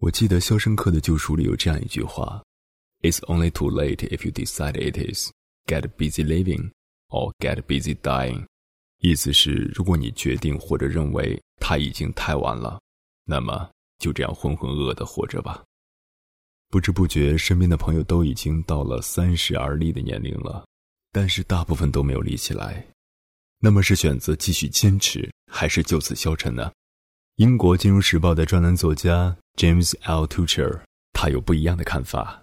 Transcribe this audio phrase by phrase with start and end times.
[0.00, 2.40] 我记得《肖申克的救赎》里有这样一句话
[3.02, 5.30] ：“It's only too late if you decide it is.
[5.66, 6.70] Get busy living,
[7.08, 8.46] or get busy dying。”
[9.02, 12.80] 意思是，如果你决定或者认为他已经太晚了，
[13.24, 15.64] 那么就这样浑浑噩噩的活着吧。
[16.70, 20.64] 不知不觉，身边的朋友都已经到了三十而立的年龄了，
[21.10, 22.86] 但是大部分都没有立起来。
[23.58, 26.70] 那么是选择继续坚持，还是就此消沉呢？
[27.38, 29.36] 英国金融时报的专栏作家。
[29.56, 30.26] James L.
[30.26, 30.80] Tucher，
[31.12, 32.42] 他有不一样的看法。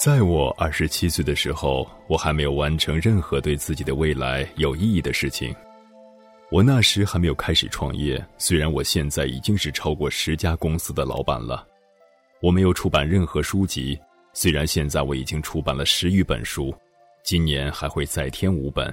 [0.00, 5.54] 在我二十七岁的时候，我还没有完成任何对自己的未来有意义的事情。
[6.50, 11.68] 我那时还没有开始创业，虽然我现在已经是超过十家公司的老板了。
[12.40, 14.00] 我没有出版任何书籍，
[14.32, 16.74] 虽然现在我已经出版了十余本书，
[17.22, 18.90] 今年还会再添五本。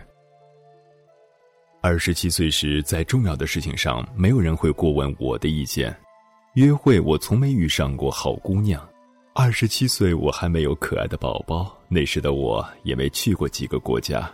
[1.80, 5.96] 二十七岁时，在重要的事情上，没有人会过问我的意见。
[6.56, 8.86] 约会，我从没遇上过好姑娘。
[9.40, 11.72] 二十七岁，我还没有可爱的宝宝。
[11.88, 14.28] 那时的我也没去过几个国家，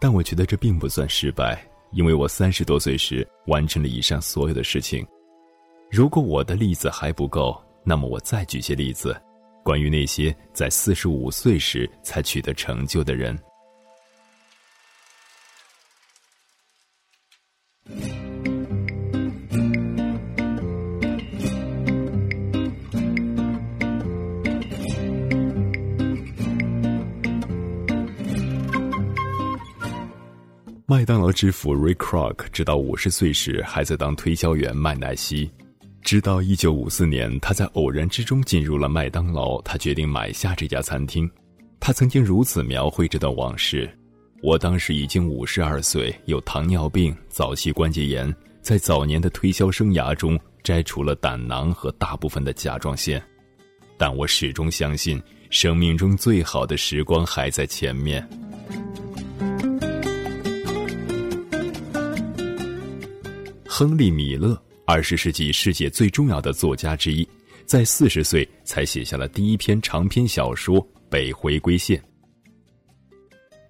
[0.00, 5.06] 但我觉得这并不算失败，因为我三十多岁时完成了以上所有的事情。
[5.90, 9.14] 如果我的例子还不够，那么我再举些例子，
[9.62, 13.38] 关于那些在四十五岁时才取得成就的人。
[30.90, 35.50] 麦当劳之父 Ray Kroc 直到五十岁时还在当推销员麦奶昔，
[36.00, 41.30] 直到一九五四年，他在偶然之中进入了麦当劳，他决定买下这家餐厅。
[41.78, 43.86] 他曾经如此描绘这段往事：
[44.42, 53.22] 我当时已经五十二岁，有糖尿病、早期关节炎，在早年的推销生涯中摘除了胆囊和大部分的甲状腺，
[53.98, 58.26] 但我始终相信，生命中最好的时光还在前面。
[63.78, 67.24] 亨利·米勒，二十世纪世界最重要的作家之一，
[67.64, 71.96] 在四十岁才写下了第一篇长篇小说《北回归线》。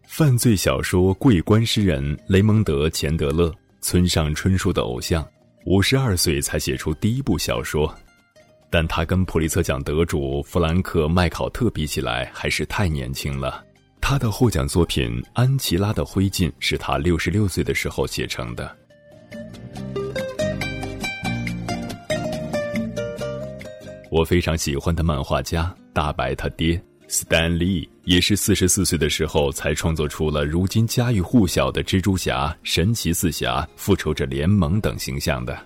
[0.07, 5.23] 犯罪小说桂冠诗人雷蒙德·钱德勒，村上春树的偶像，
[5.67, 7.95] 五十二岁才写出第一部小说，
[8.71, 13.63] 但他跟普利策奖得主弗兰克·麦考特比起来还是太年轻了。
[14.01, 18.75] 他的获奖作品《安琪拉的灰烬》是他六十六岁的时候写成的。
[24.19, 35.57] 我非常喜欢的漫画家大白他爹斯坦利，也是四十四岁的时候才创作出了如今家喻户晓的蜘蛛侠、神奇四侠、复仇者联盟等形象的。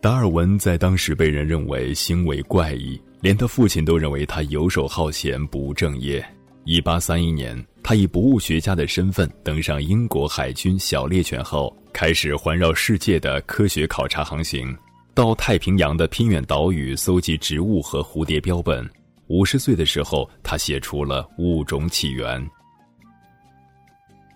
[0.00, 6.20] 达尔文在当时被人认为行为怪异，连他父亲都认为他游手好闲、不务正业。
[6.64, 11.74] 一八三一年，他以博物学家的身份登上英国海军小猎犬号。
[11.92, 14.74] 开始环绕世界的科学考察航行，
[15.12, 18.88] 到太平洋的偏远岛屿搜集植物和蝴蝶标本。
[19.26, 22.40] 五十岁的时候，他写出了《物种起源》。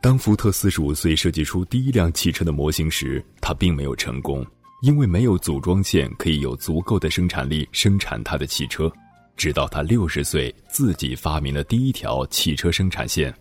[0.01, 4.45] 当福特四十五岁设计出第一辆汽车的模型时，他并没有成功，
[4.83, 8.93] 因为没有组装线可以有足够的生产力生产他的汽车。
[9.37, 13.35] 直到他六十岁，自己发明了第一条汽车生产线。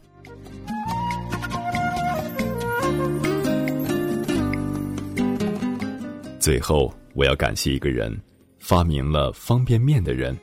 [6.39, 8.19] 最后，我要感谢一个人，
[8.59, 10.37] 发明了方便面的人。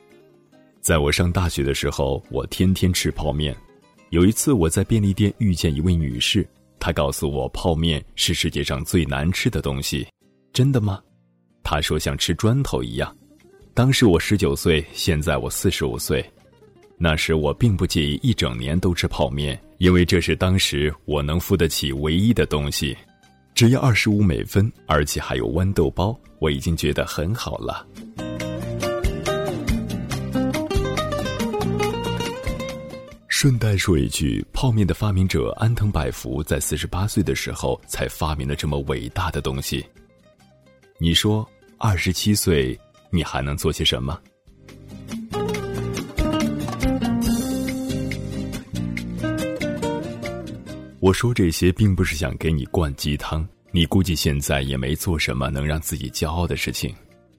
[0.79, 3.55] 在我上大学的时候，我天天吃泡面。
[4.09, 6.47] 有一次，我在便利店遇见一位女士，
[6.79, 10.07] 她告诉我泡面是世界上最难吃的东西。
[10.51, 10.99] 真的吗？
[11.63, 13.15] 她说像吃砖头一样。
[13.73, 16.23] 当时我十九岁，现在我四十五岁。
[16.97, 22.95] 那时我并不介意一整年都吃泡面，因为这是当时我能付得起唯一的东西。
[23.55, 27.87] 只要二十五美分，而且还有豌豆包，我已经觉得很好了。
[33.29, 39.83] 顺带说一句，泡面的发明者安藤百福在四十八岁的时候才发明了这么伟大的东西。
[40.97, 42.77] 你说，二十七岁
[43.11, 44.19] 你还能做些什么？
[50.99, 56.93] 我说这些并不是想给你灌鸡汤，你估计现在也没做什么能让自己骄傲的事情。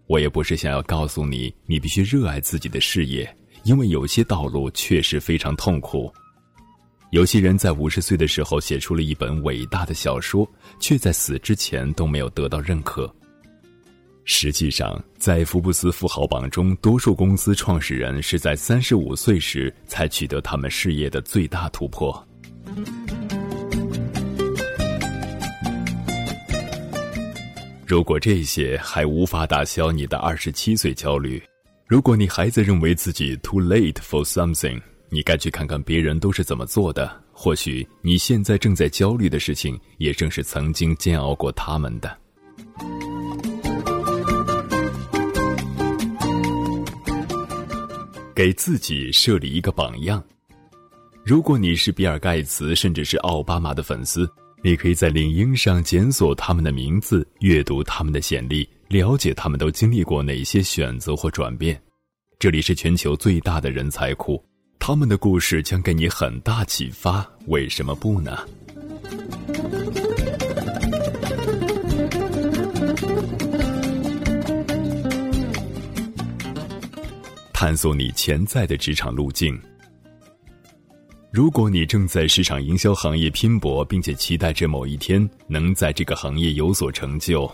[0.09, 6.13] 我也不是想要告诉你，你必须热爱自己的事业，因为有些道路确实非常痛苦。
[7.13, 10.47] 有些人在五十岁的时候写出了一本伟大的小说，
[10.81, 13.15] 却在死之前都没有得到认可。
[14.35, 22.27] 实际上，在福布斯富豪榜中，多数公司创始人是在三十五岁时才取得他们事业的最大突破。
[27.87, 31.41] 如果这些还无法打消你的二十七岁焦虑，
[31.87, 34.81] 如果你还在认为自己 too late for something，
[35.11, 37.23] 你该去看看别人都是怎么做的。
[37.33, 42.22] 或许你现在正在焦虑的事情，也正是曾经煎熬过他们的。
[48.35, 50.23] 给自己设立一个榜样。
[51.25, 54.29] 如果你是比尔·盖茨，甚至是奥巴马的粉丝。
[54.65, 61.81] 你可以在领英上检索他们的名字，阅读他们的简历，了解他们都经历过哪些选择或转变。
[62.39, 64.41] 这里是全球最大的人才库，
[64.79, 67.29] 他们的故事将给你很大启发。
[67.49, 68.39] 为什么不呢？
[77.63, 79.57] 探索你潜在的职场路径。
[81.31, 87.49] 如果你正在市场营销行业拼搏，并且期待着某一天能在这个行业有所成就，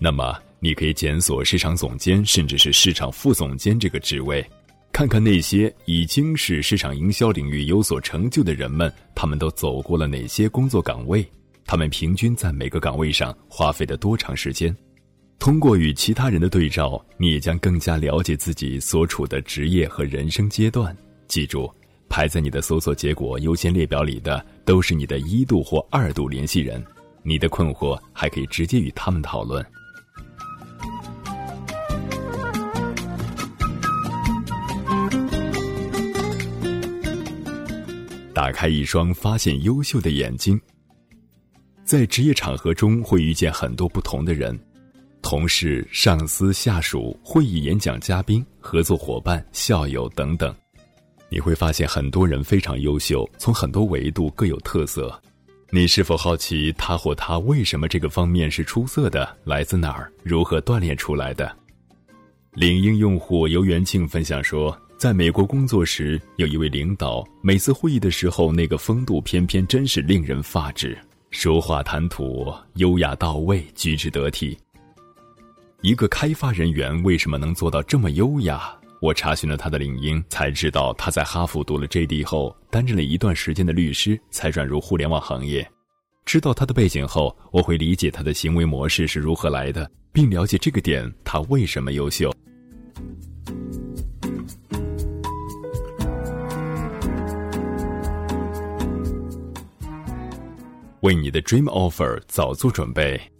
[0.00, 4.44] 那么你可以检索市场总监，甚至是市场副总监这个职位，
[4.90, 11.24] 看看那些已经是市场营销领域有所成就的人们，他们都走过了哪些工作岗位，
[11.64, 14.76] 他们平均在每个岗位上花费的多长时间。
[15.42, 20.96] 通过与其他人的对照，你也将更加了解自己所处的职业和人生阶段。
[21.26, 21.68] 记住。
[22.08, 26.84] 排在你的搜索结果优先列表里的都是你的一度或二度联系人，
[27.24, 29.66] 你的困惑还可以直接与他们讨论。
[38.32, 40.60] 打开一双发现优秀的眼睛，
[41.82, 44.56] 在职业场合中会遇见很多不同的人，
[45.32, 50.54] 同事、上司、下属、会议演讲嘉宾、合作伙伴、校友等等。
[51.30, 55.18] 你会发现很多人非常优秀，从很多维度各有特色。
[55.70, 59.26] 你是否好奇他或她为什么这个方面是出色的？
[59.44, 60.12] 来自哪儿？
[60.22, 61.50] 如何锻炼出来的？
[62.52, 70.94] 领英用户游元庆分享说，在美国工作时，有一位领导，每次会议的时候，那个风度翩翩，真是令人发指。
[71.30, 74.54] 说话谈吐优雅到位，举止得体。
[75.82, 78.72] 一个开发人员为什么能做到这么优雅？
[79.00, 82.22] 我查询了他的领英，才知道他在哈佛读了 J.D.
[82.22, 85.68] 后，担任了一段时间的律师，才转入互联网行业。
[86.24, 92.32] 知道他的背景后，我会理解他的行为模式是如何来的，并了解这个点他为什么优秀。
[101.00, 103.31] 为你的 Dream Offer 早做准备。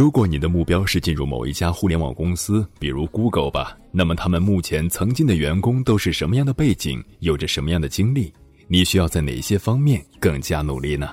[0.00, 8.32] 如果你的目标是进入某一家互联网公司，比如 Google 吧，那么他们目前曾经的员工都是什么样的背景，有着什么样的经历？
[8.66, 11.10] 你需要在哪些方面更加努力呢？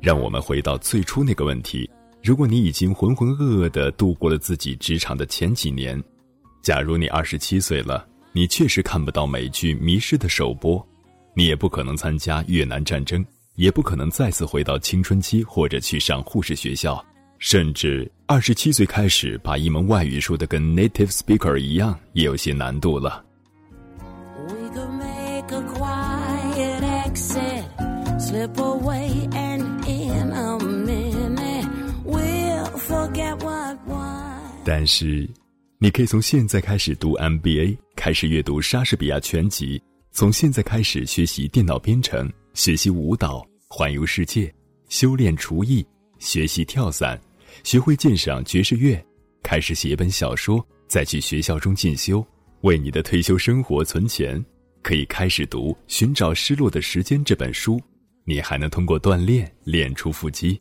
[0.00, 1.90] 让我们回到最初那个问题。
[2.24, 6.02] 如果你已经浑浑噩噩的度过了自己职场的前几年，
[6.62, 10.82] 假如你二十七岁了，你确实看不到美剧《迷失》的首播，
[11.34, 13.22] 你也不可能参加越南战争，
[13.56, 17.04] 也不可能再次回到青春期或者去上护士学校，
[17.38, 23.22] 甚至二十七岁开始把一门外语说的跟 native speaker 一样，也有些难度了。
[34.64, 35.28] 但是，
[35.78, 39.78] 你可以从现在开始读 MBA，开始阅读莎士比亚全集；
[40.10, 44.52] 从现在开始学习电脑编程，学习舞蹈，环游世界，
[44.88, 45.86] 修炼厨艺，
[46.18, 47.20] 学习跳伞，
[47.62, 48.98] 学会鉴赏爵士乐，
[49.42, 52.26] 开始写一本小说，再去学校中进修，
[52.62, 54.42] 为你的退休生活存钱。
[54.80, 57.80] 可以开始读《寻找失落的时间》这本书，
[58.24, 60.58] 你还能通过锻炼练出腹肌。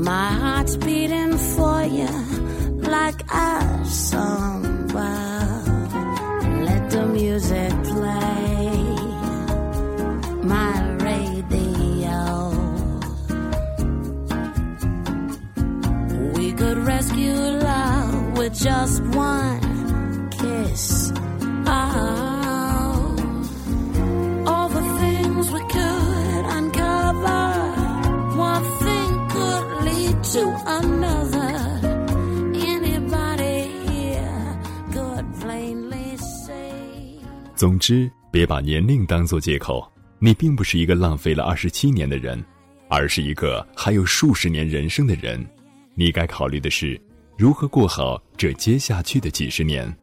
[0.00, 2.08] My heart's beating for you
[2.78, 5.10] like a samba.
[6.64, 8.72] Let the music play.
[10.42, 10.72] My
[11.08, 12.18] radio.
[16.36, 21.12] We could rescue love with just one kiss.
[21.66, 22.31] Oh,
[30.32, 31.52] to another.
[32.54, 34.58] Anybody here
[34.90, 36.72] god plainly say.
[37.54, 39.86] 总之，别把年龄当做借口。
[40.18, 42.42] 你并不是一个浪费了二十七年的人，
[42.88, 45.44] 而是一个还有数十年人生的人。
[45.94, 46.98] 你该考虑的是，
[47.36, 49.94] 如何过好这接下去的几十年。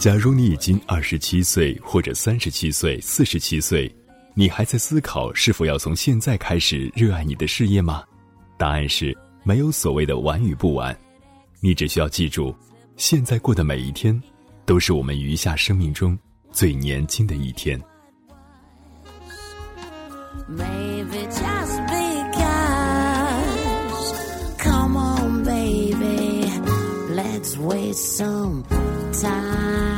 [0.00, 3.94] 假如你已经二十七岁，或者三十七岁、四十七岁，
[4.32, 8.02] 你还在思考是否要从现在开始热爱你的事业吗？
[8.56, 9.14] 答案是
[9.44, 10.98] 没有所谓的晚与不晚，
[11.60, 12.56] 你只需要记住，
[12.96, 14.18] 现在过的每一天，
[14.64, 16.18] 都是我们余下生命中
[16.50, 17.78] 最年轻的一天。
[20.48, 22.54] Maybe just because.
[24.64, 26.50] Come on, baby.
[27.14, 28.64] Let's waste some
[29.12, 29.89] time.